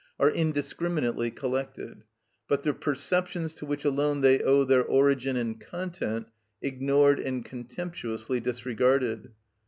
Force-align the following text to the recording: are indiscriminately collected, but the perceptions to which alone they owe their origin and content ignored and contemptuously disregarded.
are 0.19 0.31
indiscriminately 0.31 1.29
collected, 1.29 2.03
but 2.47 2.63
the 2.63 2.73
perceptions 2.73 3.53
to 3.53 3.67
which 3.67 3.85
alone 3.85 4.21
they 4.21 4.39
owe 4.41 4.63
their 4.63 4.83
origin 4.83 5.37
and 5.37 5.59
content 5.61 6.27
ignored 6.59 7.19
and 7.19 7.45
contemptuously 7.45 8.39
disregarded. 8.39 9.29